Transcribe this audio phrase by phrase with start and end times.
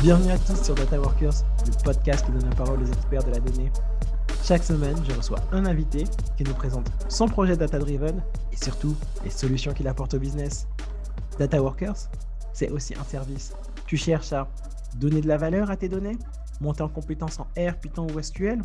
[0.00, 1.32] Bienvenue à tous sur Data Workers,
[1.66, 3.70] le podcast qui donne la parole aux experts de la donnée.
[4.42, 6.04] Chaque semaine, je reçois un invité
[6.36, 10.66] qui nous présente son projet data driven et surtout les solutions qu'il apporte au business.
[11.38, 12.08] Data Workers,
[12.54, 13.52] c'est aussi un service.
[13.86, 14.48] Tu cherches à
[14.96, 16.16] donner de la valeur à tes données,
[16.60, 18.62] monter en compétences en R, Python ou SQL,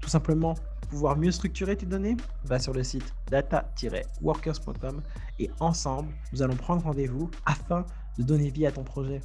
[0.00, 0.56] tout simplement
[0.90, 5.02] pouvoir mieux structurer tes données, va sur le site data-workers.com
[5.38, 7.86] et ensemble, nous allons prendre rendez-vous afin
[8.18, 9.20] de donner vie à ton projet.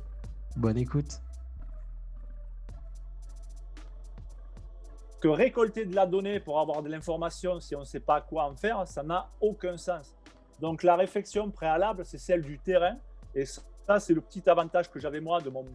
[0.56, 1.20] Bonne écoute.
[5.20, 8.46] Que récolter de la donnée pour avoir de l'information si on ne sait pas quoi
[8.46, 10.16] en faire, ça n'a aucun sens.
[10.62, 12.96] Donc la réflexion préalable, c'est celle du terrain.
[13.34, 15.66] Et ça, c'est le petit avantage que j'avais moi de mon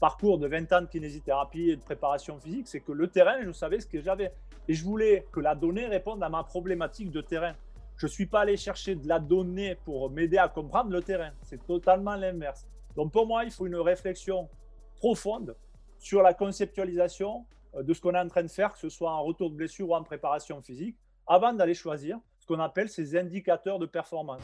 [0.00, 3.52] parcours de 20 ans de kinésithérapie et de préparation physique, c'est que le terrain, je
[3.52, 4.32] savais ce que j'avais.
[4.68, 7.54] Et je voulais que la donnée réponde à ma problématique de terrain.
[7.96, 11.30] Je ne suis pas allé chercher de la donnée pour m'aider à comprendre le terrain.
[11.42, 12.66] C'est totalement l'inverse.
[12.94, 14.48] Donc pour moi, il faut une réflexion
[14.96, 15.56] profonde
[15.98, 19.10] sur la conceptualisation euh, de ce qu'on est en train de faire, que ce soit
[19.10, 20.96] en retour de blessure ou en préparation physique,
[21.26, 24.42] avant d'aller choisir ce qu'on appelle ces indicateurs de performance.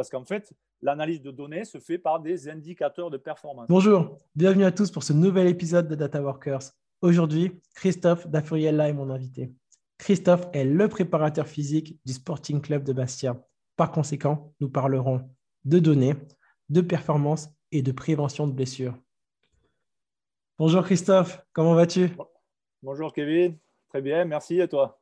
[0.00, 3.66] Parce qu'en fait, l'analyse de données se fait par des indicateurs de performance.
[3.68, 6.62] Bonjour, bienvenue à tous pour ce nouvel épisode de Data Workers.
[7.02, 9.52] Aujourd'hui, Christophe Dafuriella est mon invité.
[9.98, 13.44] Christophe est le préparateur physique du Sporting Club de Bastia.
[13.76, 15.28] Par conséquent, nous parlerons
[15.66, 16.14] de données,
[16.70, 18.96] de performance et de prévention de blessures.
[20.58, 22.08] Bonjour Christophe, comment vas-tu?
[22.82, 23.58] Bonjour Kevin,
[23.90, 24.98] très bien, merci et toi?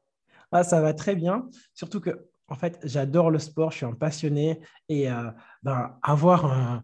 [0.50, 3.92] Ah, Ça va très bien, surtout que en fait, j'adore le sport, je suis un
[3.92, 5.30] passionné et euh,
[5.62, 6.82] ben, avoir un,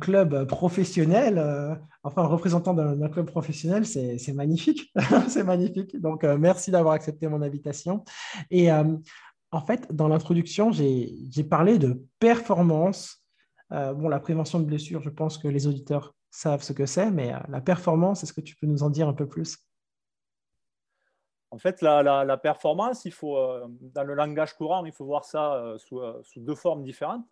[0.00, 4.92] club professionnel, euh, enfin un représentant d'un club professionnel, c'est magnifique.
[5.28, 6.00] c'est magnifique.
[6.00, 8.02] Donc, euh, merci d'avoir accepté mon invitation.
[8.50, 13.22] Et en fait, dans l'introduction, j'ai parlé de performance.
[13.70, 17.32] bon, la prévention de blessures, je pense que les auditeurs savent ce que c'est, mais
[17.48, 19.56] la performance, est-ce que tu peux nous en dire un peu plus?
[21.56, 25.54] En fait, la, performance, il faut, euh, dans le langage courant, il faut voir ça
[25.54, 27.24] euh, euh, sous, deux formes différentes.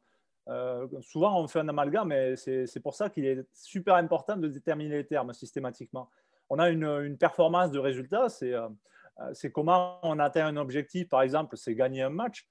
[1.03, 4.97] souvent, on fait un amalgame, mais c'est pour ça qu'il est super important de déterminer
[4.97, 6.09] les termes systématiquement.
[6.49, 11.75] On a une, performance de résultat, c'est comment on atteint un objectif, par exemple, c'est
[11.75, 12.49] gagner un match,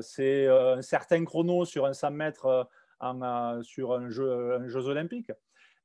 [0.00, 2.66] c'est un certain chrono sur un 100 mètres
[3.60, 5.32] sur un jeu, Jeux olympiques.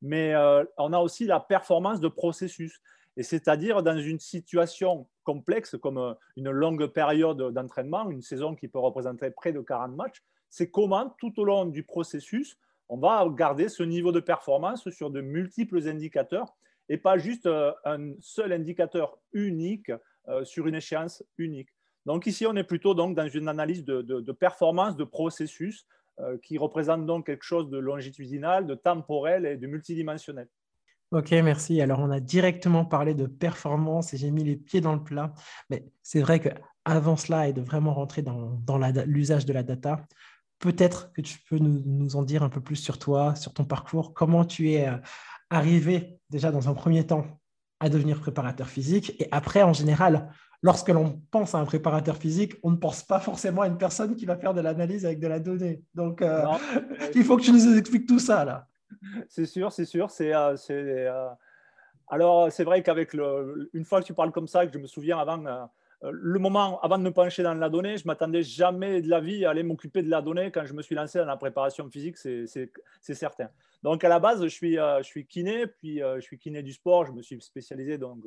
[0.02, 0.34] Mais
[0.78, 2.82] on a aussi la performance de processus.
[3.18, 8.68] Et c'est-à-dire dans une situation complexe comme euh, une longue période d'entraînement, une saison qui
[8.68, 13.28] peut représenter près de 40 matchs, c'est comment tout au long du processus, on va
[13.30, 16.56] garder ce niveau de performance sur de multiples indicateurs
[16.88, 19.92] et pas juste euh, un seul indicateur unique
[20.28, 21.70] euh, sur une échéance unique.
[22.06, 25.88] Donc ici, on est plutôt donc dans une analyse de, de performance de processus
[26.44, 30.48] qui représente donc quelque chose de longitudinal, de temporel et de multidimensionnel.
[31.12, 31.82] Ok, merci.
[31.82, 35.34] Alors, on a directement parlé de performance et j'ai mis les pieds dans le plat.
[35.70, 38.58] Mais c'est vrai qu'avant cela et de vraiment rentrer dans,
[39.06, 40.06] l'usage de la data,
[40.60, 44.14] peut-être que tu peux nous, en dire un peu plus sur toi, sur ton parcours,
[44.14, 44.98] comment tu es euh,
[45.50, 47.26] arrivé déjà dans un premier temps
[47.80, 50.32] à devenir préparateur physique et après, en général,
[50.64, 54.16] lorsque l'on pense à un préparateur physique, on ne pense pas forcément à une personne
[54.16, 55.84] qui va faire de l'analyse avec de la donnée.
[55.94, 56.46] Donc, euh,
[57.16, 58.68] il faut que tu nous expliques tout ça là
[59.30, 60.10] c'est sûr, c'est sûr.
[60.10, 61.30] C'est, euh, euh,
[62.08, 64.88] alors, c'est vrai qu'avec le, une fois que tu parles comme ça, que je me
[64.88, 65.66] souviens avant, euh,
[66.12, 69.46] le moment avant de me pencher dans la donnée, je m'attendais jamais de la vie
[69.46, 72.18] à aller m'occuper de la donnée quand je me suis lancé dans la préparation physique,
[72.18, 72.46] c'est,
[73.02, 73.50] certain.
[73.84, 77.06] Donc, à la base, je suis, je suis kiné, puis je suis kiné du sport.
[77.06, 78.24] Je me suis spécialisé donc,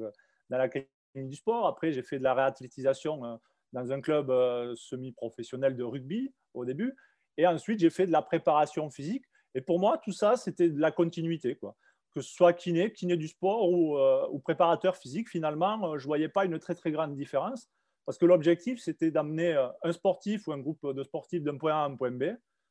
[0.51, 1.67] dans la kiné du sport.
[1.67, 3.39] Après, j'ai fait de la réathlétisation
[3.73, 4.33] dans un club
[4.77, 6.97] semi-professionnel de rugby au début.
[7.39, 9.25] Et ensuite, j'ai fait de la préparation physique.
[9.55, 11.57] Et pour moi, tout ça, c'était de la continuité.
[11.57, 11.77] Quoi.
[12.15, 16.09] Que ce soit kiné, kiné du sport ou, euh, préparateur physique, finalement, euh, je ne
[16.09, 17.69] voyais pas une très, très grande différence.
[18.07, 21.73] Parce que l'objectif, c'était d'amener euh, un sportif ou un groupe de sportifs d'un point
[21.73, 22.25] A à un point B,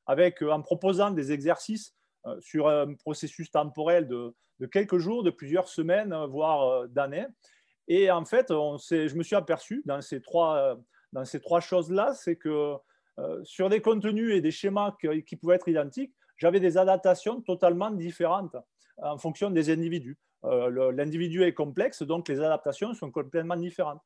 [0.05, 1.93] avec, en proposant des exercices
[2.39, 4.33] sur un processus temporel de,
[4.67, 7.25] quelques jours, de plusieurs semaines, voire d'années.
[7.87, 10.77] Et en fait, je me suis aperçu dans ces trois,
[11.13, 12.75] dans ces trois choses-là, c'est que
[13.43, 18.55] sur des contenus et des schémas qui pouvaient être identiques, j'avais des adaptations totalement différentes
[18.97, 20.17] en fonction des individus.
[20.43, 24.01] Euh, l'individu est complexe, donc les adaptations sont complètement différentes.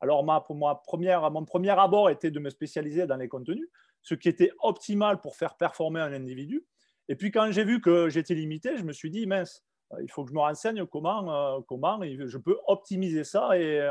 [0.00, 3.68] Alors, ma, première, mon premier abord était de me spécialiser dans les contenus,
[4.00, 6.64] ce qui était optimal pour faire performer un individu.
[7.08, 9.64] Et puis, quand j'ai vu que j'étais limité, je me suis dit, mince,
[10.00, 13.88] il faut que je me renseigne comment, euh, comment je peux optimiser ça et,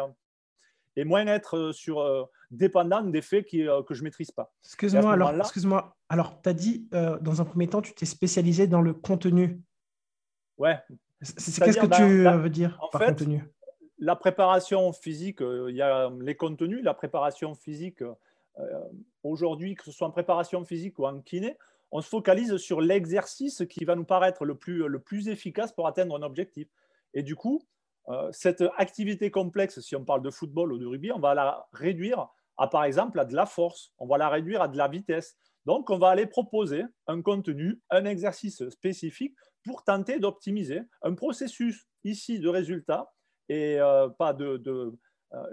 [0.96, 4.54] et moins être sur, dépendant des faits qui, que je ne maîtrise pas.
[4.64, 5.96] Excuse-moi, alors, excuse-moi.
[6.10, 9.62] Alors, tu as dit, dans un premier temps, tu t'es spécialisé dans le contenu.
[10.58, 10.78] Ouais.
[11.20, 13.44] Qu'est-ce que tu veux dire par contenu?
[14.00, 18.04] La préparation physique, il y a les contenus, la préparation physique,
[19.24, 21.58] aujourd'hui, que ce soit en préparation physique ou en kiné,
[21.92, 25.88] on se focalise sur l'exercice qui va nous paraître le plus, le plus efficace pour
[25.88, 26.68] atteindre un objectif.
[27.14, 27.62] Et du coup, euh,
[28.32, 32.28] cette activité complexe, si on parle de football ou de rugby, on va la réduire
[32.58, 35.38] à, par exemple, à de la force, on va la réduire à de la vitesse.
[35.66, 41.88] Donc, on va aller proposer un contenu, un exercice spécifique pour tenter d'optimiser un processus
[42.04, 43.12] ici de résultat
[43.50, 44.92] et euh, pas de, euh,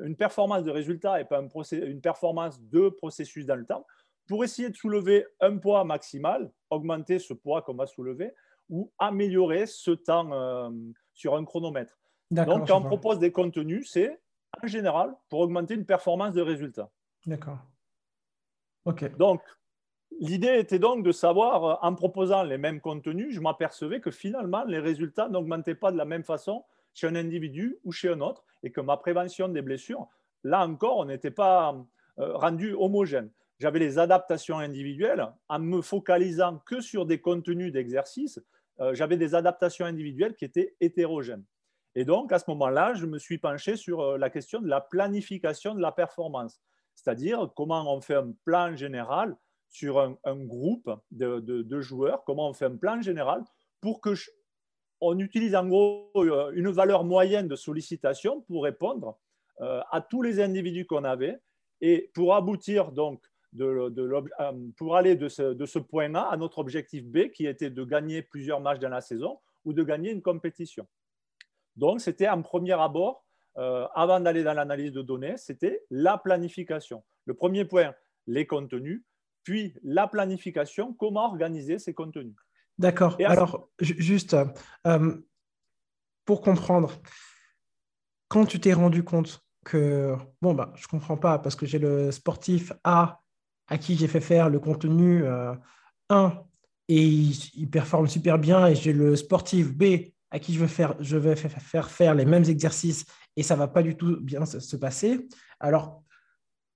[0.02, 3.86] une performance de résultat et pas une performance de processus dans le temps
[4.26, 8.34] pour essayer de soulever un poids maximal, augmenter ce poids qu'on va soulever
[8.68, 10.70] ou améliorer ce temps
[11.14, 11.98] sur un chronomètre.
[12.30, 14.20] Donc, quand on propose des contenus, c'est
[14.62, 16.90] en général pour augmenter une performance de résultat.
[17.26, 17.58] D'accord.
[18.84, 19.16] OK.
[19.16, 19.42] Donc,
[20.20, 24.64] l'idée était donc de savoir, euh, en proposant les mêmes contenus, je m'apercevais que finalement,
[24.64, 26.64] les résultats n'augmentaient pas de la même façon
[26.94, 30.06] chez un individu ou chez un autre, et que ma prévention des blessures,
[30.42, 31.76] là encore, on n'était pas
[32.18, 33.30] euh, rendu homogène.
[33.58, 38.40] J'avais les adaptations individuelles en me focalisant que sur des contenus d'exercice.
[38.80, 41.44] Euh, j'avais des adaptations individuelles qui étaient hétérogènes.
[41.94, 44.80] Et donc, à ce moment-là, je me suis penché sur euh, la question de la
[44.80, 46.60] planification de la performance,
[46.94, 49.36] c'est-à-dire comment on fait un plan général
[49.70, 53.44] sur un, groupe de, joueurs, comment on fait un plan général
[53.80, 54.14] pour que
[55.00, 59.18] on utilise en gros euh, une valeur moyenne de sollicitation pour répondre
[59.60, 61.38] euh, à tous les individus qu'on avait
[61.80, 63.22] et pour aboutir donc
[64.76, 67.84] pour aller de ce, de ce point A à notre objectif B qui était de
[67.84, 70.86] gagner plusieurs matchs dans la saison ou de gagner une compétition.
[71.78, 73.24] Donc, c'était en premier abord,
[73.56, 77.04] euh, avant d'aller dans l'analyse de données, c'était la planification.
[77.24, 77.94] Le premier point,
[78.26, 79.04] les contenus,
[79.44, 82.34] puis la planification, comment organiser ces contenus.
[82.78, 83.16] D'accord.
[83.24, 84.36] Alors, juste
[84.86, 85.16] euh,
[86.24, 87.00] pour comprendre,
[88.28, 91.78] quand tu t'es rendu compte que, bon, bah, je ne comprends pas parce que j'ai
[91.78, 93.20] le sportif A
[93.68, 95.28] à qui j'ai fait faire le contenu 1
[96.10, 96.28] euh,
[96.88, 100.94] et il, performe super bien, et j'ai le sportif B à qui je veux faire,
[101.00, 103.04] je vais faire faire les mêmes exercices
[103.36, 105.28] et ça va pas du tout bien se, passer.
[105.60, 106.02] Alors,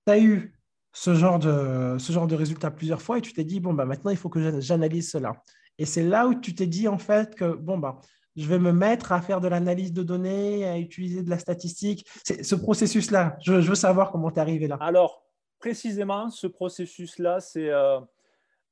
[0.05, 0.59] tu as eu
[0.91, 3.85] ce genre, de, ce genre de résultat plusieurs fois et tu t'es dit, bon, bah,
[3.85, 5.33] maintenant, il faut que j'analyse cela.
[5.77, 7.99] Et c'est là où tu t'es dit, en fait, que, bon, bah,
[8.35, 12.07] je vais me mettre à faire de l'analyse de données, à utiliser de la statistique.
[12.23, 13.37] C'est ce processus-là.
[13.41, 14.77] Je, veux savoir comment tu es arrivé là.
[14.79, 15.23] Alors,
[15.59, 17.99] précisément, ce processus-là, c'est euh,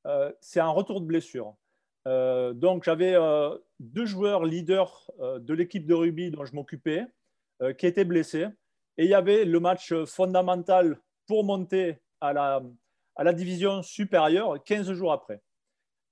[0.06, 1.54] euh, un retour de blessure.
[2.08, 7.04] Euh, donc, j'avais euh, deux joueurs leaders euh, de l'équipe de rugby dont je m'occupais
[7.78, 8.48] qui étaient blessés.
[8.98, 10.98] Et il y avait le match fondamental
[11.28, 12.60] pour monter à la,
[13.14, 15.40] à la division supérieure 15 jours après.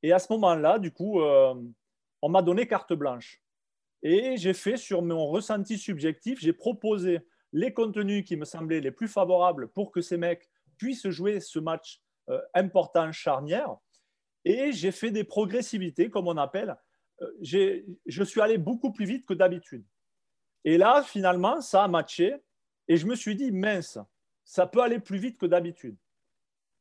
[0.05, 3.43] Et à ce moment-là, du coup, on m'a donné carte blanche.
[4.05, 7.19] Et j'ai fait sur mon ressenti subjectif, j'ai proposé
[7.53, 11.59] les contenus qui me semblaient les plus favorables pour que ces mecs puissent jouer ce
[11.59, 12.01] match
[12.55, 13.75] important charnière.
[14.45, 16.77] Et j'ai fait des progressivités, comme on appelle.
[17.43, 19.85] Je suis allé beaucoup plus vite que d'habitude.
[20.65, 22.37] Et là, finalement, ça a matché.
[22.89, 23.99] Et je me suis dit, mince,
[24.45, 25.97] ça peut aller plus vite que d'habitude.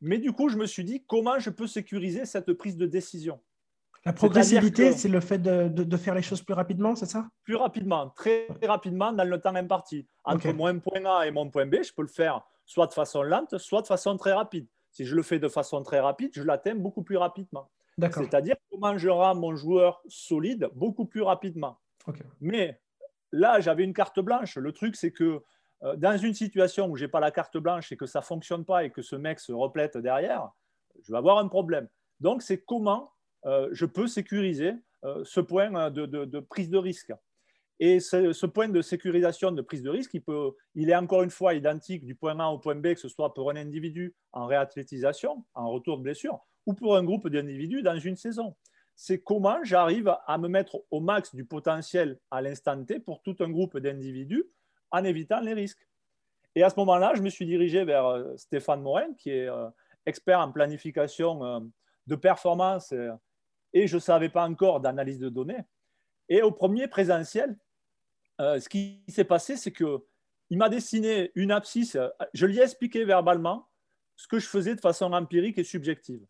[0.02, 3.40] Mais du coup, je me suis dit, comment je peux sécuriser cette prise de décision?
[4.06, 7.28] La progressivité, c'est le fait de, faire les choses plus rapidement, c'est ça?
[7.44, 10.08] Plus rapidement, très rapidement dans le temps imparti.
[10.24, 13.24] Entre mon point A et mon point B, je peux le faire soit de façon
[13.24, 14.68] lente, soit de façon très rapide.
[14.92, 17.69] Si je le fais de façon très rapide, je l'atteins beaucoup plus rapidement.
[18.14, 21.80] C'est-à-dire comment je rends mon joueur solide beaucoup plus rapidement.
[22.42, 22.80] Mais
[23.32, 24.58] là, j'avais une carte blanche.
[24.58, 25.42] Le truc, c'est que
[25.84, 28.26] euh, dans une situation où je n'ai pas la carte blanche et que ça ne
[28.26, 30.52] fonctionne pas et que ce mec se replète derrière,
[31.02, 31.88] je vais avoir un problème.
[32.20, 33.12] Donc, c'est comment
[33.46, 34.74] euh, je peux sécuriser
[35.06, 37.14] euh, ce point de, prise de risque.
[37.82, 41.30] Et ce, point de sécurisation de prise de risque, il, peut, il est encore une
[41.30, 44.48] fois identique du point A au point B, que ce soit pour un individu en
[44.48, 48.56] réathlétisation, en retour de blessure, ou pour un groupe d'individus dans une saison.
[48.95, 53.35] C'est comment j'arrive à me mettre au max du potentiel à l'instant T pour tout
[53.40, 54.45] un groupe d'individus
[54.92, 55.88] en évitant les risques.
[56.54, 59.68] Et à ce moment-là, je me suis dirigé vers euh, Stéphane Morin, qui est euh,
[60.06, 61.59] expert en planification euh,
[62.06, 62.94] de performance
[63.73, 65.64] et je ne savais pas encore d'analyse de données.
[66.28, 67.57] Et au premier présentiel,
[68.40, 71.97] ce qui s'est passé, c'est qu'il m'a dessiné une abscisse.
[72.33, 73.68] Je lui ai expliqué verbalement
[74.16, 76.26] ce que je faisais de façon empirique et subjective.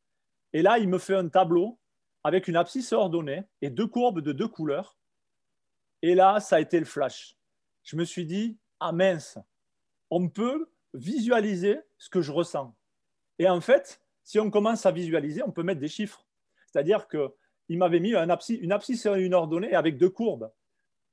[0.53, 1.79] Et là, il me fait un tableau
[2.23, 4.97] avec une abscisse ordonnée et deux courbes de deux couleurs.
[6.01, 7.37] Et là, ça a été le flash.
[7.83, 9.37] Je me suis dit, ah mince,
[10.09, 12.75] on peut visualiser ce que je ressens.
[13.37, 16.25] Et en fait, si on commence à visualiser, on peut mettre des chiffres.
[16.67, 20.51] C'est-à-dire qu'il m'avait mis une abscisse et une ordonnée avec deux courbes.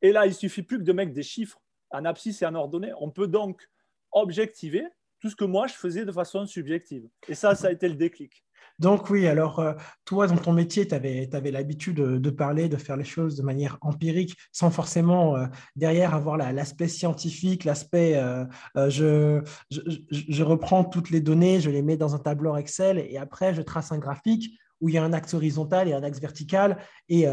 [0.03, 2.93] Et là, il suffit plus que de mettre des chiffres, un abscisse et un ordonnée.
[2.99, 3.69] On peut donc
[4.13, 4.87] objectiver
[5.35, 7.09] que moi je faisais de façon subjective.
[7.29, 8.45] Et ça, ça a été le déclic.
[8.79, 9.73] Donc oui, alors euh,
[10.05, 13.79] toi, dans ton métier, tu avais, l'habitude de, parler, de faire les choses de manière
[13.81, 18.45] empirique, sans forcément euh, derrière avoir l'aspect scientifique, l'aspect euh,
[18.89, 23.55] je, je, reprends toutes les données, je les mets dans un tableur Excel et après,
[23.55, 26.77] je trace un graphique où il y a un axe horizontal et un axe vertical
[27.09, 27.27] et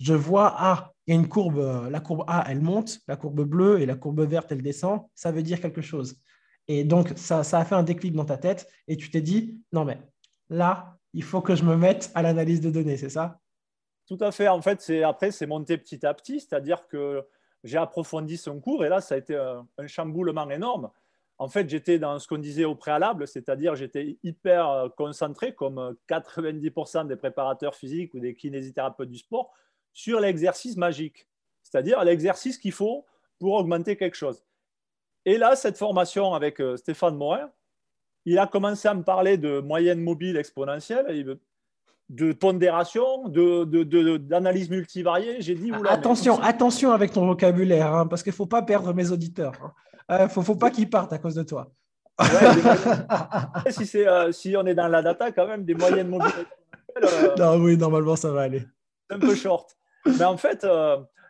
[0.00, 3.42] je vois, ah, il y a une courbe, la courbe A, elle monte, la courbe
[3.42, 6.16] bleue et la courbe verte, elle descend, ça veut dire quelque chose.
[6.68, 9.60] Et donc, ça, ça a fait un déclic dans ta tête et tu t'es dit,
[9.72, 9.98] non mais
[10.50, 13.40] là, il faut que je me mette à l'analyse de données, c'est ça?
[14.06, 14.48] Tout à fait.
[14.48, 17.26] En fait, c'est après, c'est monté petit à petit, c'est-à-dire que
[17.64, 20.90] j'ai approfondi son cours et là, ça a été un, chamboulement énorme.
[21.38, 27.06] En fait, j'étais dans ce qu'on disait au préalable, c'est-à-dire j'étais hyper concentré, comme 90%
[27.06, 29.52] des préparateurs physiques ou des kinésithérapeutes du sport,
[29.92, 31.28] sur l'exercice magique,
[31.62, 33.06] c'est-à-dire l'exercice qu'il faut
[33.38, 34.42] pour augmenter quelque chose.
[35.28, 37.50] Et là, cette formation avec euh, Stéphane Morin,
[38.24, 41.38] il a commencé à me parler de moyenne mobile exponentielle,
[42.08, 45.36] de pondération, d'analyse de, multivariée.
[45.40, 49.10] J'ai dit, attention, attention avec ton vocabulaire, hein, parce qu'il ne faut pas perdre mes
[49.10, 49.52] auditeurs.
[50.08, 50.18] Il hein.
[50.20, 51.72] ne euh, faut, pas qu'ils partent à cause de toi.
[53.68, 56.54] si, euh, si, on est dans la data, quand même, des moyennes mobiles exponentielles.
[57.04, 58.66] Euh, non, oui, normalement, ça va aller.
[59.08, 59.76] C'est un peu short.
[60.06, 60.66] Mais en fait,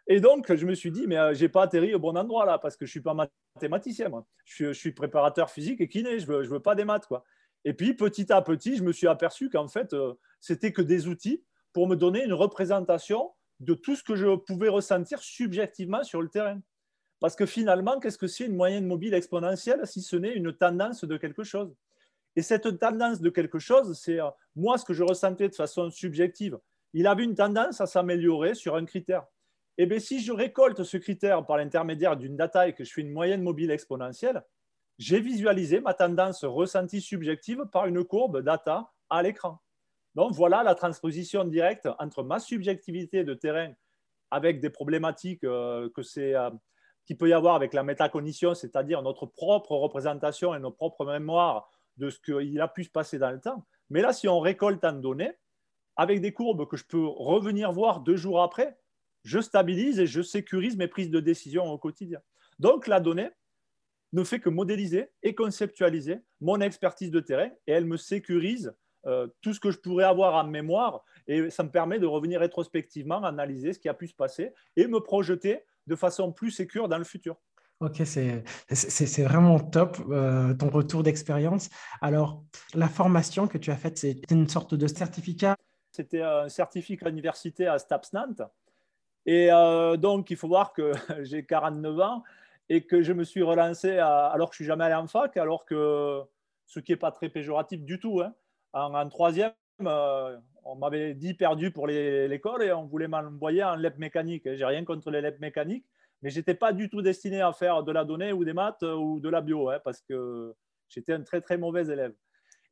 [0.08, 2.58] et donc, je me suis dit, mais je n'ai pas atterri au bon endroit là,
[2.58, 3.14] parce que je ne suis pas
[3.54, 4.26] mathématicien, moi.
[4.46, 7.06] Je suis, préparateur physique et kiné, je ne veux, veux pas des maths.
[7.06, 7.24] Quoi.
[7.64, 11.08] Et puis, petit à petit, je me suis aperçu qu'en fait, euh, c'était que des
[11.08, 16.22] outils pour me donner une représentation de tout ce que je pouvais ressentir subjectivement sur
[16.22, 16.60] le terrain.
[17.20, 21.04] Parce que finalement, qu'est-ce que c'est une moyenne mobile exponentielle si ce n'est une tendance
[21.04, 21.74] de quelque chose?
[22.36, 25.90] Et cette tendance de quelque chose, c'est euh, moi ce que je ressentais de façon
[25.90, 26.58] subjective.
[26.94, 29.26] Il avait une tendance à s'améliorer sur un critère.
[29.80, 33.00] Eh bien, si je récolte ce critère par l'intermédiaire d'une data et que je fais
[33.00, 34.42] une moyenne mobile exponentielle,
[34.98, 39.60] j'ai visualisé ma tendance ressentie subjective par une courbe data à l'écran.
[40.16, 43.72] Donc voilà la transposition directe entre ma subjectivité de terrain
[44.32, 46.50] avec des problématiques euh, euh,
[47.06, 51.70] qu'il peut y avoir avec la métacognition, c'est-à-dire notre propre représentation et nos propres mémoires
[51.98, 53.64] de ce qu'il a pu se passer dans le temps.
[53.90, 55.38] Mais là, si on récolte en données,
[55.96, 58.76] avec des courbes que je peux revenir voir deux jours après,
[59.24, 62.20] je stabilise et je sécurise mes prises de décision au quotidien.
[62.58, 63.30] Donc la donnée
[64.12, 68.74] ne fait que modéliser et conceptualiser mon expertise de terrain et elle me sécurise
[69.06, 72.40] euh, tout ce que je pourrais avoir en mémoire et ça me permet de revenir
[72.40, 76.88] rétrospectivement, analyser ce qui a pu se passer et me projeter de façon plus sécure
[76.88, 77.36] dans le futur.
[77.80, 81.70] Ok, c'est vraiment top euh, ton retour d'expérience.
[82.00, 82.42] Alors,
[82.74, 85.54] la formation que tu as faite, c'est une sorte de certificat?
[85.92, 88.42] C'était un certificat université à Staps Nantes
[89.28, 92.24] et euh, donc, il faut voir que j'ai 49 ans
[92.70, 95.66] et que je me suis relancé alors que je suis jamais allé en fac, alors
[95.66, 96.22] que
[96.64, 98.22] ce qui n'est pas très péjoratif du tout.
[98.22, 98.32] Hein.
[98.72, 103.98] En, troisième, euh, on m'avait dit perdu pour l'école et on voulait m'envoyer en LEP
[103.98, 104.48] mécanique.
[104.50, 105.84] J'ai rien contre les LEP mécaniques,
[106.22, 108.82] mais je n'étais pas du tout destiné à faire de la donnée ou des maths
[108.82, 110.54] ou de la bio, hein, parce que
[110.88, 112.14] j'étais un très très mauvais élève.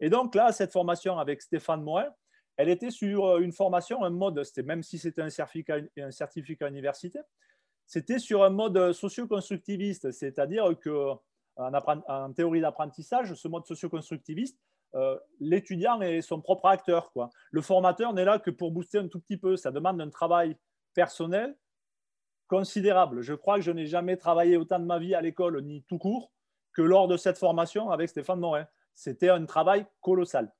[0.00, 2.08] Et donc là, cette formation avec Stéphane Morin,
[2.56, 6.68] elle était sur euh, une formation, un mode, même si c'était un certificat, un certificat
[6.68, 7.24] universitaire,
[7.86, 11.12] c'était sur un mode socio-constructiviste, c'est-à-dire que
[11.56, 14.58] en, théorie d'apprentissage, ce mode socio-constructiviste,
[14.94, 17.12] euh, l'étudiant est son propre acteur.
[17.50, 19.56] Le formateur n'est là que pour booster un tout petit peu.
[19.56, 20.56] Ça demande un travail
[20.94, 21.56] personnel
[22.48, 23.22] considérable.
[23.22, 25.98] Je crois que je n'ai jamais travaillé autant de ma vie à l'école, ni tout
[25.98, 26.32] court,
[26.72, 28.66] que lors de cette formation avec Stéphane Morin.
[28.94, 30.52] C'était un travail colossal.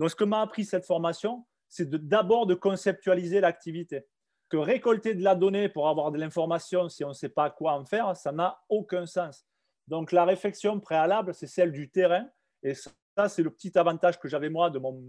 [0.00, 4.06] Donc, ce que m'a appris cette formation, c'est d'abord de, conceptualiser l'activité.
[4.48, 7.74] Que récolter de la donnée pour avoir de l'information si on ne sait pas quoi
[7.74, 9.44] en faire, ça n'a aucun sens.
[9.88, 12.26] Donc, la réflexion préalable, c'est celle du terrain.
[12.62, 15.02] Et ça, c'est le petit avantage que j'avais moi de mon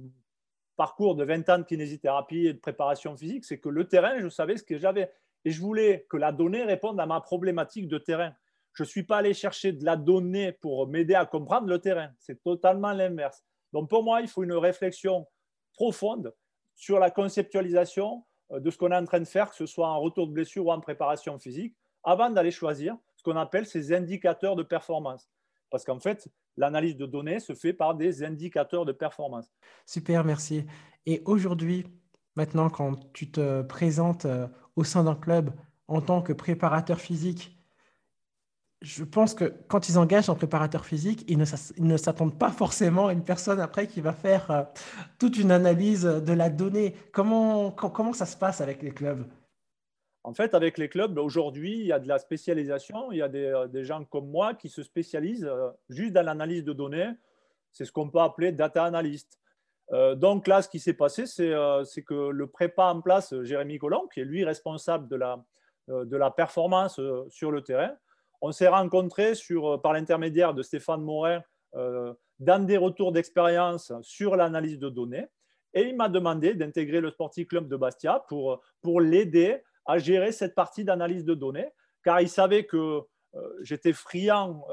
[0.75, 4.27] parcours de 20 ans de kinésithérapie et de préparation physique, c'est que le terrain, je
[4.27, 5.09] savais ce que j'avais.
[5.45, 8.33] Et je voulais que la donnée réponde à ma problématique de terrain.
[8.73, 12.09] Je ne suis pas allé chercher de la donnée pour m'aider à comprendre le terrain.
[12.19, 13.41] C'est totalement l'inverse.
[13.73, 15.27] Donc pour moi, il faut une réflexion
[15.73, 16.33] profonde
[16.75, 19.87] sur la conceptualisation euh, de ce qu'on est en train de faire, que ce soit
[19.87, 23.93] en retour de blessure ou en préparation physique, avant d'aller choisir ce qu'on appelle ces
[23.93, 25.29] indicateurs de performance.
[25.69, 29.51] Parce qu'en fait, l'analyse de données se fait par des indicateurs de performance.
[29.85, 30.65] Super, merci.
[31.05, 31.85] Et aujourd'hui,
[32.35, 35.51] maintenant, quand tu te présentes euh, au sein d'un club
[35.87, 37.60] en tant que préparateur physique,
[38.81, 43.13] je pense que quand ils engagent un préparateur physique, ils ne s'attendent pas forcément à
[43.13, 44.63] une personne après qui va faire euh,
[45.19, 46.95] toute une analyse de la donnée.
[47.11, 49.23] Comment, comment ça se passe avec les clubs?
[50.23, 53.11] En fait, avec les clubs, aujourd'hui, il y a de la spécialisation.
[53.11, 56.63] Il y a des, euh, gens comme moi qui se spécialisent euh, juste dans l'analyse
[56.63, 57.11] de données.
[57.71, 59.39] C'est ce qu'on peut appeler data analyst.
[60.15, 64.19] donc là, ce qui s'est passé, c'est que le prépa en place, Jérémy Collomb, qui
[64.19, 65.41] est lui responsable de la,
[65.87, 67.95] de la performance sur le terrain,
[68.41, 71.41] on s'est rencontrés euh, par l'intermédiaire de Stéphane Morin
[71.75, 75.27] euh, dans des retours d'expérience sur l'analyse de données.
[75.73, 80.31] Et il m'a demandé d'intégrer le Sporting Club de Bastia pour, pour l'aider à gérer
[80.31, 81.69] cette partie d'analyse de données,
[82.03, 83.01] car il savait que
[83.35, 84.65] euh, j'étais friand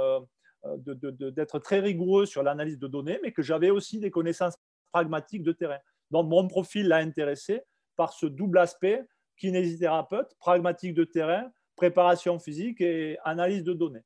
[0.76, 4.56] d'être très rigoureux sur l'analyse de données, mais que j'avais aussi des connaissances
[4.90, 5.78] pragmatiques de terrain.
[6.10, 7.62] Donc mon profil l'a intéressé
[7.96, 9.06] par ce double aspect
[9.36, 11.48] kinésithérapeute, pragmatique de terrain,
[11.78, 14.04] préparation physique et analyse de données.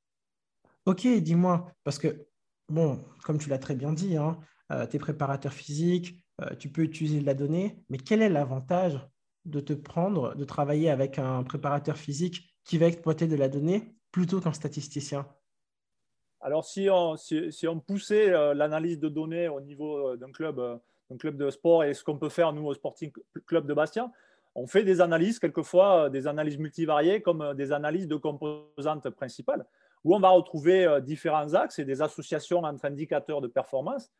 [0.86, 2.26] Ok, dis-moi, parce que,
[2.68, 4.38] bon, comme tu l'as très bien dit, hein,
[4.70, 8.28] euh, tu es préparateur physique, euh, tu peux utiliser de la donnée, mais quel est
[8.28, 9.00] l'avantage
[9.44, 13.96] de te prendre, de travailler avec un préparateur physique qui va exploiter de la donnée
[14.12, 15.26] plutôt qu'un statisticien?
[16.40, 20.60] Alors, si on, si, on poussait euh, l'analyse de données au niveau d'un club,
[21.10, 23.10] d'un club de sport et ce qu'on peut faire, nous, au Sporting
[23.46, 24.10] Club de Bastia,
[24.54, 29.08] on fait des analyses, quelquefois euh, des analyses multivariées comme euh, des analyses de composantes
[29.10, 29.64] principales,
[30.04, 34.10] où on va retrouver euh, différents axes et des associations entre indicateurs de performance.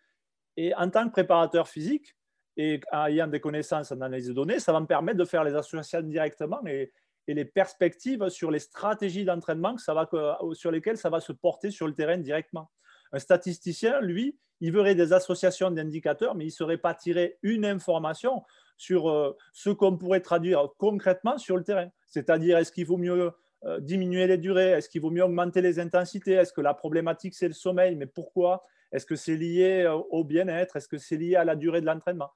[0.57, 2.17] Et en tant que préparateur physique
[2.57, 5.55] et ayant des connaissances en analyse de données, ça va me permettre de faire les
[5.55, 6.93] associations directement et,
[7.29, 12.19] les perspectives sur les stratégies d'entraînement sur lesquelles ça va se porter sur le terrain
[12.19, 12.69] directement.
[13.12, 17.65] Un statisticien, lui, il verrait des associations d'indicateurs, mais il ne saurait pas tirer une
[17.65, 18.43] information
[18.83, 21.89] sur euh, ce qu'on pourrait traduire concrètement sur le terrain.
[22.09, 23.31] C'est-à-dire, est-ce qu'il vaut mieux
[23.65, 24.71] euh, diminuer les durées?
[24.71, 26.33] Est-ce qu'il vaut mieux augmenter les intensités?
[26.33, 27.95] Est-ce que la problématique, c'est le sommeil?
[27.95, 28.65] Mais pourquoi?
[28.91, 30.75] Est-ce que c'est lié euh, au bien-être?
[30.75, 32.31] Est-ce que c'est lié à la durée de l'entraînement?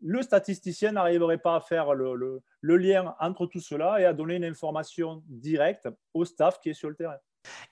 [0.00, 4.44] Le statisticien n'arriverait pas à faire le, lien entre tout cela et à donner une
[4.44, 7.18] information directe au staff qui est sur le terrain.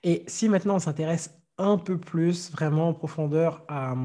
[0.01, 3.95] Et si maintenant on s'intéresse un peu plus vraiment en profondeur à,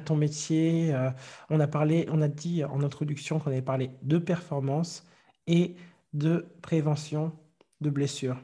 [0.00, 0.92] ton métier.
[0.94, 1.10] Euh,
[1.48, 5.06] on a parlé, on a dit en introduction qu'on avait parlé de performance
[5.46, 5.76] et
[6.12, 7.32] de prévention
[7.80, 8.40] de blessures.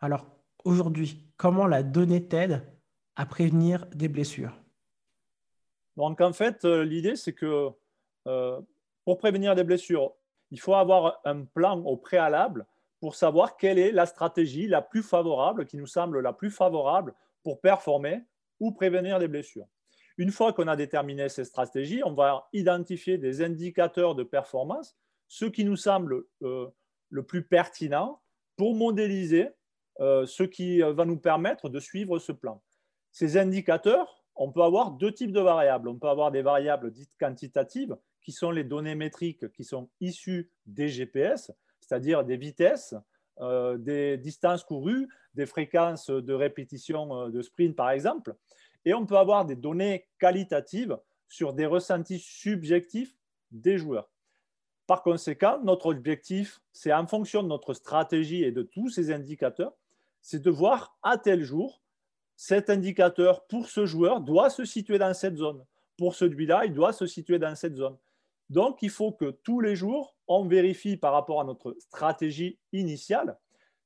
[0.00, 0.26] Alors
[0.64, 2.62] aujourd'hui, comment la donnée t'aide
[3.16, 4.52] à prévenir des blessures?
[5.96, 7.70] Donc en fait, euh, l'idée c'est que
[8.26, 8.60] euh,
[9.04, 10.12] pour prévenir des blessures,
[10.50, 12.66] il faut avoir un plan au préalable
[13.00, 17.14] pour savoir quelle est la stratégie la plus favorable, qui nous semble la plus favorable
[17.42, 18.22] pour performer
[18.60, 19.66] ou prévenir des blessures.
[20.16, 24.96] Une fois qu'on a déterminé ces stratégies, on va identifier des indicateurs de performance,
[25.28, 26.66] ce qui nous semble euh,
[27.10, 28.20] le plus pertinent
[28.56, 29.48] pour modéliser
[30.00, 32.62] euh, ce qui va nous permettre de suivre ce plan.
[33.12, 35.88] Ces indicateurs, on peut avoir deux types de variables.
[35.88, 40.50] On peut avoir des variables dites quantitatives, qui sont les données métriques qui sont issues
[40.66, 43.00] des GPS, c'est-à-dire des vitesses, euh,
[43.78, 48.34] des distances courues, des fréquences de répétition euh, de sprint, par exemple.
[48.84, 50.98] Et on peut avoir des données qualitatives
[51.28, 53.14] sur des ressentis subjectifs
[53.50, 54.10] des joueurs.
[54.86, 59.74] Par conséquent, notre objectif, c'est en fonction de notre stratégie et de tous ces indicateurs,
[60.22, 61.82] c'est de voir à tel jour,
[62.36, 65.64] cet indicateur pour ce joueur doit se situer dans cette zone.
[65.96, 67.96] Pour celui-là, il doit se situer dans cette zone.
[68.50, 73.38] Donc, il faut que tous les jours, on vérifie par rapport à notre stratégie initiale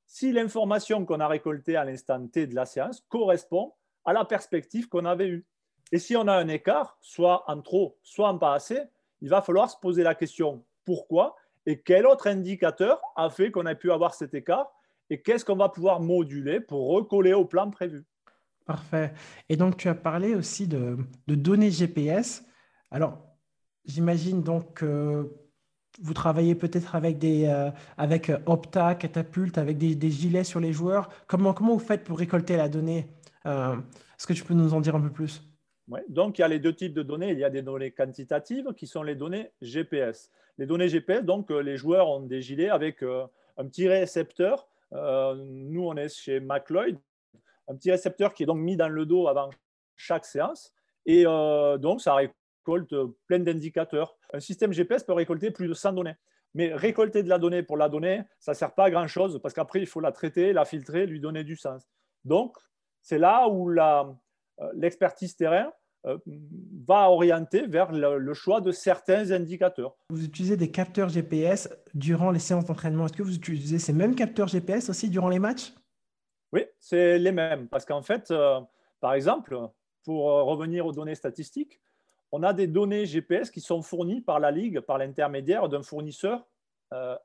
[0.06, 3.72] si l'information qu'on a récoltée à l'instant T de la séance correspond
[4.04, 5.46] à la perspective qu'on avait eue.
[5.90, 8.80] Et si on a un écart, soit en trop, soit en pas assez,
[9.22, 13.66] il va falloir se poser la question pourquoi et quel autre indicateur a fait qu'on
[13.66, 14.70] a pu avoir cet écart
[15.10, 18.04] et qu'est-ce qu'on va pouvoir moduler pour recoller au plan prévu?
[18.64, 19.12] Parfait.
[19.48, 20.96] Et donc, tu as parlé aussi de,
[21.26, 22.44] données GPS.
[22.90, 23.18] Alors,
[23.84, 25.30] j'imagine donc que
[26.00, 31.08] vous travaillez peut-être avec euh, avec euh, Opta, Catapult, avec des, gilets sur les joueurs.
[31.26, 33.08] Comment, comment vous faites pour récolter la donnée
[33.46, 33.76] euh,
[34.18, 35.42] Est-ce que tu peux nous en dire un peu plus?
[36.08, 37.32] Donc, il y a les deux types de données.
[37.32, 40.30] Il y a des données quantitatives qui sont les données GPS.
[40.56, 44.66] Les données GPS, donc, les joueurs ont des gilets avec un petit récepteur.
[44.92, 46.96] nous, on est chez McLeod.
[47.68, 49.50] Un petit récepteur qui est donc mis dans le dos avant
[49.96, 50.72] chaque séance.
[51.04, 54.16] Et donc, ça récolte plein d'indicateurs.
[54.32, 56.16] Un système GPS peut récolter plus de 100 données.
[56.54, 59.54] Mais récolter de la donnée pour la donnée, ça ne sert pas à grand-chose parce
[59.54, 61.88] qu'après, il faut la traiter, la filtrer, lui donner du sens.
[62.24, 62.56] Donc,
[63.00, 64.04] c'est là où euh,
[64.74, 65.72] l'expertise terrain
[66.06, 66.18] euh,
[66.86, 69.96] va orienter vers le, choix de certains indicateurs.
[70.10, 73.06] Vous utilisez des capteurs GPS durant les séances d'entraînement.
[73.06, 75.72] Est-ce que vous utilisez ces mêmes capteurs GPS aussi durant les matchs?
[76.52, 77.68] Oui, c'est les mêmes.
[77.68, 78.60] Parce qu'en fait, euh,
[79.00, 79.56] par exemple,
[80.04, 81.80] pour revenir aux données statistiques,
[82.32, 86.46] on a des données GPS qui sont fournies par la Ligue, par l'intermédiaire d'un fournisseur
[86.92, 87.16] euh,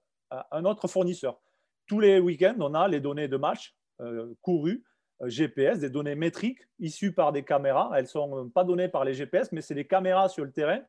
[0.51, 1.39] un autre fournisseur.
[1.87, 4.83] Tous les week-ends, on a les données de match euh, courues,
[5.21, 7.91] euh, GPS, des données métriques issues par des caméras.
[7.95, 10.81] Elles ne sont pas données par les GPS, mais c'est les caméras sur le terrain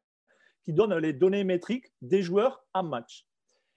[0.64, 3.26] qui donnent les données métriques des joueurs en match.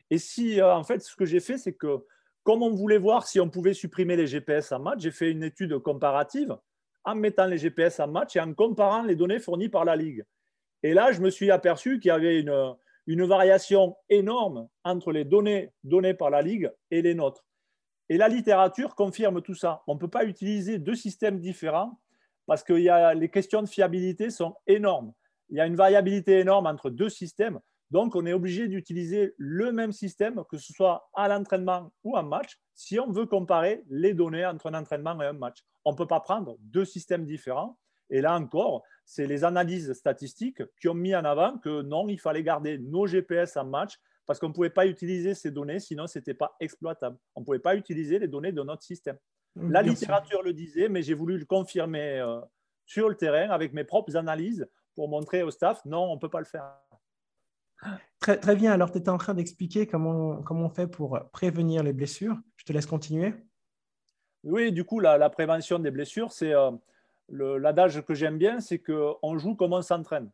[0.09, 2.03] Et si, en fait, ce que j'ai fait, c'est que
[2.43, 5.43] comme on voulait voir si on pouvait supprimer les GPS en match, j'ai fait une
[5.43, 6.57] étude comparative
[7.03, 10.23] en mettant les GPS en match et en comparant les données fournies par la Ligue.
[10.83, 12.75] Et là, je me suis aperçu qu'il y avait une,
[13.07, 17.45] une variation énorme entre les données données par la Ligue et les nôtres.
[18.09, 19.83] Et la littérature confirme tout ça.
[19.87, 21.99] On ne peut pas utiliser deux systèmes différents
[22.45, 25.13] parce que y a, les questions de fiabilité sont énormes.
[25.49, 27.59] Il y a une variabilité énorme entre deux systèmes.
[27.89, 32.23] Donc, on est obligé d'utiliser le même système, que ce soit à l'entraînement ou en
[32.23, 35.63] match, si on veut comparer les données entre un entraînement et un match.
[35.85, 37.77] On ne peut pas prendre deux systèmes différents.
[38.09, 42.19] Et là encore, c'est les analyses statistiques qui ont mis en avant que non, il
[42.19, 46.07] fallait garder nos GPS en match parce qu'on ne pouvait pas utiliser ces données, sinon
[46.07, 47.17] ce n'était pas exploitable.
[47.35, 49.17] On ne pouvait pas utiliser les données de notre système.
[49.55, 52.39] La littérature le disait, mais j'ai voulu le confirmer euh,
[52.85, 56.29] sur le terrain avec mes propres analyses pour montrer au staff, non, on ne peut
[56.29, 56.63] pas le faire.
[58.19, 61.91] Très, bien, alors tu étais en train d'expliquer comment, comment on fait pour prévenir les
[61.91, 62.37] blessures.
[62.57, 63.33] Je te laisse continuer.
[64.43, 66.53] Oui, du coup, la, prévention des blessures, c'est...
[66.53, 66.71] Euh,
[67.29, 70.29] l'adage que j'aime bien, c'est qu'on joue comme on s'entraîne.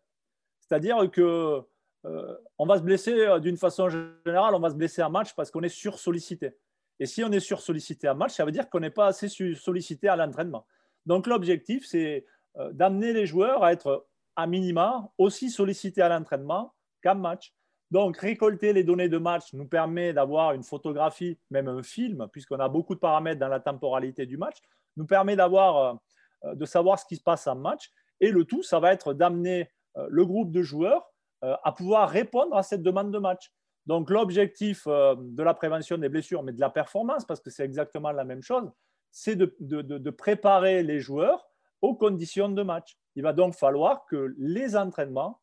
[0.59, 1.61] C'est-à-dire que
[2.05, 5.35] euh, on va se blesser euh, d'une façon générale, on va se blesser en match
[5.35, 6.57] parce qu'on est sursollicité.
[6.99, 10.07] Et si on est sursollicité en match, ça veut dire qu'on n'est pas assez sollicité
[10.07, 10.65] à l'entraînement.
[11.05, 12.25] Donc l'objectif, c'est
[12.71, 17.53] d'amener les joueurs à être à minima aussi sollicités à l'entraînement qu'en match.
[17.89, 22.59] Donc récolter les données de match nous permet d'avoir une photographie, même un film, puisqu'on
[22.59, 24.57] a beaucoup de paramètres dans la temporalité du match,
[24.97, 25.99] nous permet d'avoir
[26.45, 27.91] euh, de savoir ce qui se passe en match.
[28.19, 31.11] Et le tout, ça va être d'amener euh, le groupe de joueurs
[31.43, 33.51] euh, à pouvoir répondre à cette demande de match.
[33.85, 38.11] Donc l'objectif de la prévention des blessures, mais de la performance, parce que c'est exactement
[38.11, 38.69] la même chose,
[39.11, 41.47] c'est de, préparer les joueurs
[41.81, 42.97] aux conditions de match.
[43.15, 45.39] Il va donc falloir que les entraînements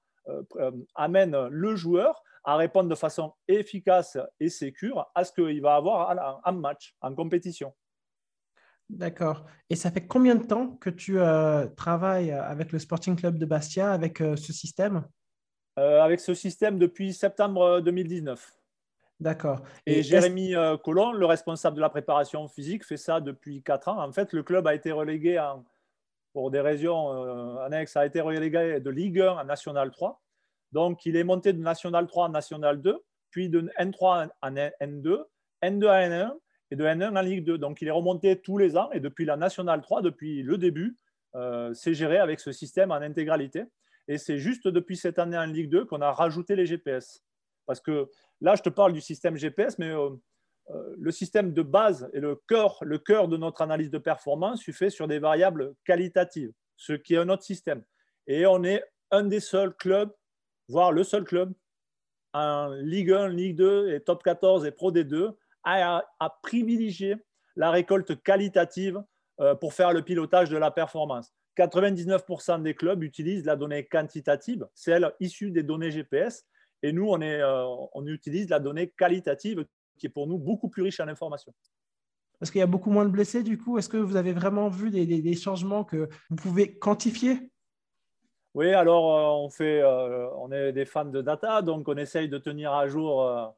[0.95, 6.41] amènent le joueur à répondre de façon efficace et sécure à ce qu'il va avoir
[6.45, 7.73] en match, en compétition.
[8.91, 9.47] D'accord.
[9.71, 13.47] Et ça fait combien de temps que tu euh, travailles avec le Sporting Club de
[13.47, 15.05] Bastia, avec euh, ce système?
[15.79, 18.53] Euh, Avec ce système depuis septembre 2019.
[19.21, 19.63] D'accord.
[19.87, 24.05] Et, Jérémy Collomb, le responsable de la préparation physique, fait ça depuis 4 ans.
[24.05, 25.39] En fait, le club a été relégué
[26.35, 30.21] pour des raisons annexes, a été relégué de Ligue 1 à National 3.
[30.73, 35.25] Donc, il est monté de National 3 à National 2, puis de N3 à N2,
[35.63, 36.35] N2 à N1,
[36.71, 37.59] et de N1 en Ligue 2.
[37.59, 40.97] Donc il est remonté tous les ans et depuis la Nationale 3, depuis le début,
[41.35, 43.65] euh, c'est géré avec ce système en intégralité.
[44.09, 47.23] Et c'est juste depuis cette année en Ligue 2 qu'on a rajouté les GPS.
[47.67, 50.17] Parce que là, je te parle du système GPS, mais euh, euh,
[50.97, 54.71] le système de base et le cœur, le cœur de notre analyse de performance se
[54.71, 57.83] fait sur des variables qualitatives, ce qui est un autre système.
[58.27, 60.13] Et on est un des seuls clubs,
[60.69, 61.53] voire le seul club,
[62.33, 66.03] en Ligue 1, Ligue 2 et Top 14 et Pro D2 à,
[66.43, 67.17] privilégier
[67.57, 69.03] la récolte qualitative
[69.41, 71.33] euh, pour faire le pilotage de la performance.
[71.57, 76.45] 99% des clubs utilisent la donnée quantitative, celle issue des données GPS,
[76.83, 79.65] et nous, est, euh, on utilise la donnée qualitative
[79.99, 81.53] qui est pour nous beaucoup plus riche en informations.
[82.41, 83.79] Est-ce qu'il y a beaucoup moins de blessés du coup?
[83.79, 87.51] Est-ce que vous avez vraiment vu des, changements que vous pouvez quantifier?
[88.55, 92.39] Oui, alors euh, on, fait, on est des fans de data, donc on essaye de
[92.39, 93.55] tenir à jour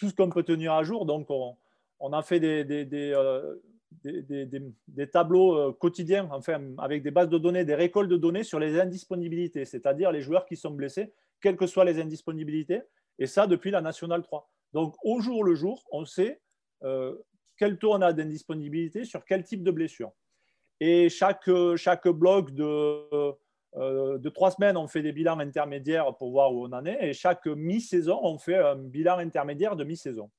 [0.00, 1.06] tout ce qu'on peut tenir à jour.
[1.06, 3.56] Donc, on, a fait des, des, euh,
[5.12, 8.80] tableaux euh, quotidiens, enfin, avec des bases de données, des récoltes de données sur les
[8.80, 12.80] indisponibilités, c'est-à-dire les joueurs qui sont blessés, quelles que soient les indisponibilités,
[13.18, 14.50] et ça depuis la Nationale 3.
[14.72, 16.40] Donc, au jour le jour, on sait
[16.82, 17.16] euh,
[17.56, 20.12] quel taux on a d'indisponibilité sur quel type de blessure.
[20.80, 23.36] Et chaque, chaque bloc de
[23.76, 26.98] euh, de trois semaines, on fait des bilans intermédiaires pour voir où on en est.
[27.08, 30.30] Et chaque mi-saison, on fait un bilan intermédiaire de mi-saison.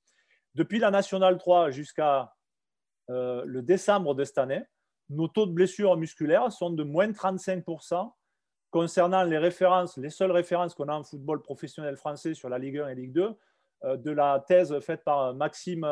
[0.54, 2.34] Depuis la Nationale 3 jusqu'à
[3.10, 4.64] euh, le décembre de cette année,
[5.10, 8.12] nos taux de blessures musculaires sont de moins 35%
[8.70, 12.80] concernant les références, les seules références qu'on a en football professionnel français sur la Ligue
[12.80, 13.34] 1 et Ligue 2, euh,
[13.84, 15.88] de la thèse faite par Maxime,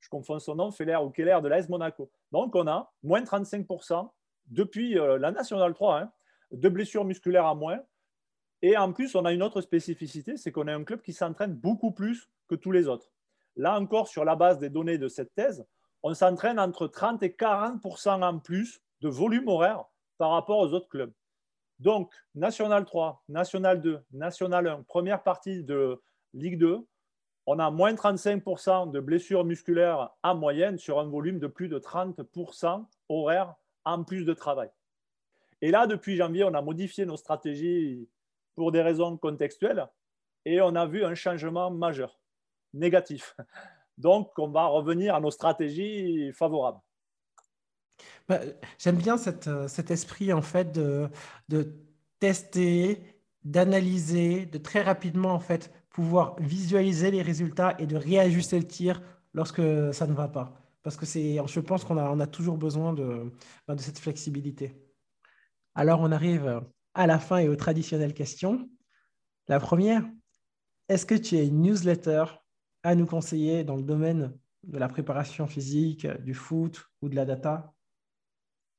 [0.00, 2.10] je confonds son nom, Feller ou Keller de l'AS Monaco.
[2.32, 4.10] Donc on a moins 35%
[4.46, 6.12] depuis la Nationale 3, hein,
[6.52, 7.80] de blessures musculaires à moins.
[8.62, 11.54] Et en plus, on a une autre spécificité, c'est qu'on est un club qui s'entraîne
[11.54, 13.10] beaucoup plus que tous les autres.
[13.56, 15.66] Là encore, sur la base des données de cette thèse,
[16.02, 19.84] on s'entraîne entre 30 et 40% en plus de volume horaire
[20.16, 21.12] par rapport aux autres clubs.
[21.78, 26.00] Donc, National 3, National 2, National 1, première partie de
[26.34, 26.86] Ligue 2,
[27.46, 31.78] on a moins 35% de blessures musculaires en moyenne sur un volume de plus de
[31.78, 34.70] 30% horaire en plus de travail.
[35.62, 38.08] Et là, depuis janvier, on a modifié nos stratégies
[38.54, 39.88] pour des raisons contextuelles
[40.44, 42.20] et on a vu un changement majeur,
[42.74, 43.34] négatif.
[43.98, 46.80] Donc, on va revenir à nos stratégies favorables.
[48.28, 48.40] Bah,
[48.78, 51.08] j'aime bien euh, cet esprit en fait de,
[51.48, 51.74] de
[52.20, 53.02] tester,
[53.42, 59.02] d'analyser, de très rapidement en fait pouvoir visualiser les résultats et de réajuster le tir
[59.34, 59.60] lorsque
[59.92, 60.54] ça ne va pas.
[60.84, 63.32] Parce que je pense qu'on a, on a toujours besoin de,
[63.66, 64.80] bah, de cette flexibilité.
[65.74, 66.62] Alors on arrive
[66.94, 68.70] à la fin et aux traditionnelles questions.
[69.48, 70.04] La première,
[70.88, 72.26] est-ce que tu as une newsletter
[72.84, 77.24] à nous conseiller dans le domaine de la préparation physique, du foot ou de la
[77.24, 77.74] data?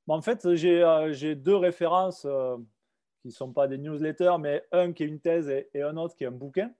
[0.08, 2.56] Bah, En fait, j'ai euh, deux références euh,
[3.22, 6.16] qui ne sont pas des newsletters, mais un qui est une thèse et, un autre
[6.16, 6.72] qui est un bouquin.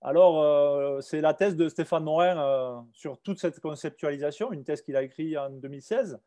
[0.00, 4.96] Alors, euh, c'est la thèse de Stéphane Morin sur toute cette conceptualisation, une thèse qu'il
[4.96, 6.20] a écrite en 2016.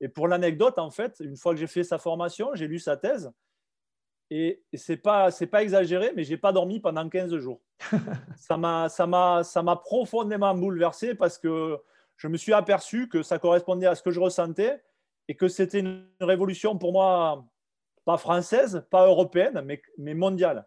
[0.00, 2.96] Et pour l'anecdote, en fait, une fois que j'ai fait sa formation, j'ai lu sa
[2.96, 3.32] thèse.
[4.30, 7.60] Et, ce n'est pas, pas exagéré, mais je n'ai pas dormi pendant 15 jours.
[8.36, 11.78] ça m'a profondément bouleversé parce que
[12.16, 14.82] je me suis aperçu que ça correspondait à ce que je ressentais
[15.28, 17.44] et que c'était une révolution pour moi,
[18.04, 20.66] pas française, pas européenne, mais, mais mondiale.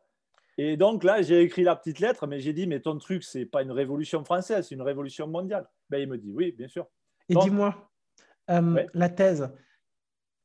[0.57, 3.45] Et donc là, j'ai écrit la petite lettre, mais j'ai dit, mais ton truc, c'est
[3.45, 5.67] pas une révolution française, c'est une révolution mondiale.
[5.89, 6.87] Ben, il me dit, oui, bien sûr.
[7.29, 7.91] Et dis-moi,
[8.49, 9.49] euh, la thèse,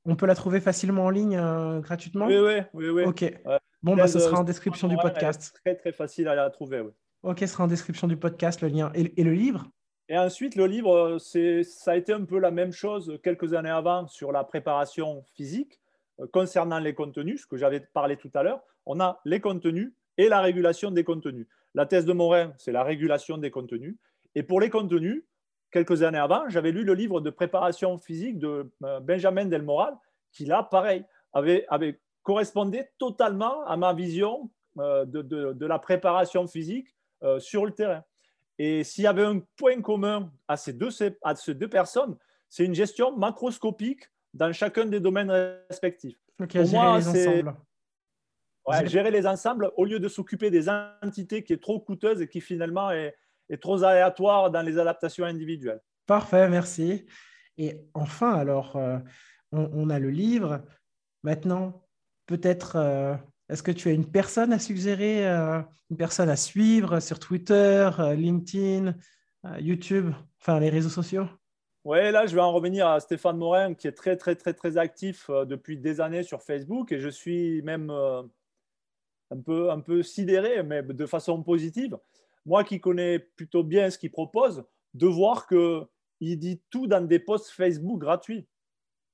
[0.05, 2.27] on peut la trouver facilement en ligne euh, gratuitement?
[2.27, 2.88] Oui, oui, oui.
[2.90, 3.05] oui.
[3.05, 3.25] Ok.
[3.83, 5.55] Bon, bah, ce sera en description du podcast.
[5.64, 6.81] Très, très facile à la trouver.
[6.81, 6.90] Oui.
[7.22, 8.92] Ok, ce sera en description du podcast, le lien.
[8.94, 9.66] Et, le livre?
[10.09, 14.07] Et ensuite, le livre, ça a été un peu la même chose quelques années avant
[14.09, 15.81] sur la préparation physique
[16.20, 18.61] euh, concernant les contenus, ce que j'avais parlé tout à l'heure.
[18.85, 21.46] On a les contenus et la régulation des contenus.
[21.75, 23.96] La thèse de Morin, c'est la régulation des contenus.
[24.35, 25.25] Et pour les contenus,
[25.70, 29.94] quelques années avant, j'avais lu le livre de préparation physique de euh, Benjamin Delmoral,
[30.33, 36.94] qui là, pareil, avait, avait correspondait totalement à ma vision euh, de, la préparation physique
[37.22, 38.05] euh, sur le terrain.
[38.59, 40.90] Et s'il y avait un point commun à ces deux,
[41.22, 42.16] à ces deux personnes,
[42.48, 45.31] c'est une gestion macroscopique dans chacun des domaines
[45.68, 46.18] respectifs.
[46.37, 47.44] Pour moi, c'est
[48.85, 52.40] gérer les ensembles au lieu de s'occuper des entités qui est trop coûteuse et qui
[52.40, 53.14] finalement est,
[53.48, 55.81] est trop aléatoire dans les adaptations individuelles.
[56.07, 57.07] Parfait, merci.
[57.59, 58.98] Et enfin, alors, euh,
[59.53, 60.62] on, a le livre.
[61.22, 61.87] Maintenant,
[62.27, 63.14] peut-être, euh,
[63.48, 67.90] est-ce que tu as une personne à suggérer, euh, une personne à suivre sur Twitter,
[68.16, 68.94] LinkedIn,
[69.59, 71.27] YouTube, enfin les réseaux sociaux?
[71.85, 74.77] Oui, là, je vais en revenir à Stéphane Morin, qui est très, très, très, très
[74.79, 76.92] actif depuis des années sur Facebook.
[76.92, 77.92] Et je suis même
[79.33, 81.97] un, peu, sidéré, mais de façon positive
[82.45, 84.64] moi qui connais plutôt bien ce qu'il propose,
[84.95, 88.47] de voir qu'il dit tout dans des posts Facebook gratuits.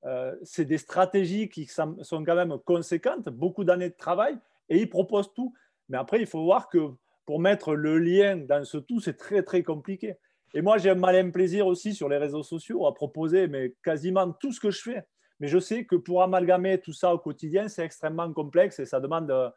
[0.05, 4.89] Euh, c'est des stratégies qui sont quand même conséquentes, beaucoup d'années de travail, et il
[4.89, 5.53] propose tout.
[5.89, 6.91] Mais après, il faut voir que
[7.27, 10.17] pour mettre le lien dans ce tout, c'est très, très compliqué.
[10.55, 14.33] Et moi, j'ai un malin plaisir aussi sur les réseaux sociaux à proposer mais quasiment
[14.33, 15.03] tout ce que je fais.
[15.41, 18.99] Mais je sais que pour amalgamer tout ça au quotidien, c'est extrêmement complexe et ça
[18.99, 19.51] demande euh,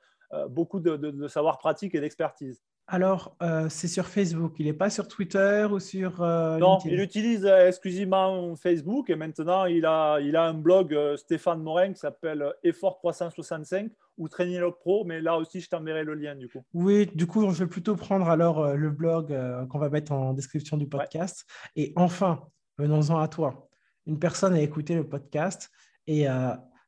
[0.50, 2.62] beaucoup de savoir pratique et d'expertise.
[2.94, 7.00] Alors, euh, c'est sur Facebook, il n'est pas sur Twitter ou sur euh, Non, il
[7.00, 12.00] utilise euh, exclusivement Facebook et maintenant il a, il a un blog Stéphane Morin qui
[12.00, 16.66] s'appelle Effort 365 ou Training Pro, mais là aussi je t'enverrai le lien du coup.
[16.74, 19.34] Oui, du coup, je vais plutôt prendre alors le blog
[19.70, 21.46] qu'on va mettre en description du podcast.
[21.78, 22.42] Et enfin,
[22.78, 23.70] venons-en à toi.
[24.06, 25.72] Une personne a écouté le podcast
[26.08, 26.26] et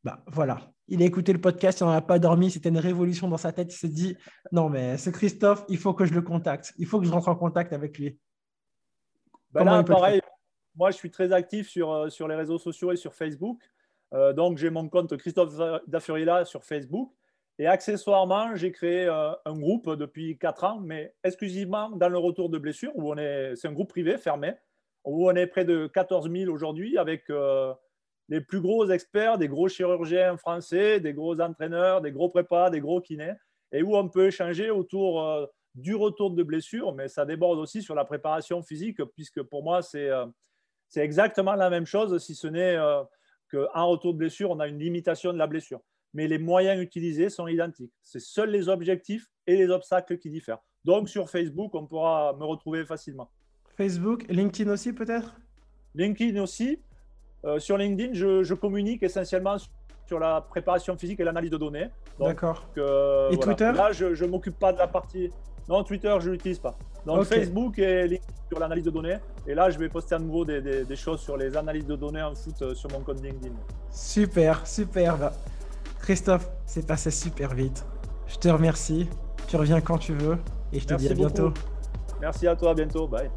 [0.03, 3.27] bah, voilà, il a écouté le podcast, il n'en a pas dormi, c'était une révolution
[3.27, 3.73] dans sa tête.
[3.73, 4.17] Il s'est dit
[4.51, 7.29] non, mais ce Christophe, il faut que je le contacte, il faut que je rentre
[7.29, 8.19] en contact avec lui.
[9.51, 10.21] Ben là, pareil,
[10.75, 13.61] moi je suis très actif sur, euh, sur les réseaux sociaux et sur Facebook.
[14.13, 15.53] Euh, donc j'ai mon compte Christophe
[15.87, 17.13] Dafurila sur Facebook.
[17.59, 22.49] Et accessoirement, j'ai créé euh, un groupe depuis 4 ans, mais exclusivement dans le retour
[22.49, 24.53] de blessure, où on est, c'est un groupe privé fermé,
[25.05, 27.29] où on est près de 14 000 aujourd'hui avec
[28.29, 32.79] les plus gros experts, des gros chirurgiens français, des gros entraîneurs, des gros prépas, des
[32.79, 33.33] gros kinés,
[33.71, 37.81] et où on peut échanger autour euh, du retour de blessure, mais ça déborde aussi
[37.81, 40.25] sur la préparation physique, puisque pour moi, c'est euh,
[40.95, 43.03] exactement la même chose, si ce n'est euh,
[43.51, 45.81] qu'en retour de blessure, on a une limitation de la blessure.
[46.13, 47.91] Mais les moyens utilisés sont identiques.
[48.03, 50.59] C'est seuls les objectifs et les obstacles qui diffèrent.
[50.85, 53.31] Donc sur Facebook, on pourra me retrouver facilement.
[53.75, 55.35] Facebook, LinkedIn aussi peut-être?
[55.95, 56.79] LinkedIn aussi.
[57.45, 59.57] Euh, sur LinkedIn, je, communique essentiellement
[60.05, 61.89] sur la préparation physique et l'analyse de données.
[62.19, 62.65] D'accord.
[62.77, 63.71] Euh, et Twitter?
[63.73, 65.29] Là, je ne m'occupe pas de la partie.
[65.67, 66.75] Non, Twitter, je ne l'utilise pas.
[67.05, 69.17] Donc Facebook et LinkedIn sur l'analyse de données.
[69.45, 72.33] Et là, je vais poster à nouveau des, choses sur les analyses de données en
[72.33, 73.53] foot euh, sur mon compte LinkedIn.
[73.91, 75.17] Super, super.
[75.17, 75.33] Bah,
[75.99, 77.85] Christophe, c'est passé super vite.
[78.27, 79.09] Je te remercie.
[79.47, 80.37] Tu reviens quand tu veux
[80.71, 81.53] et je te dis à bientôt.
[82.21, 83.07] Merci à toi, à bientôt.
[83.07, 83.29] Bye.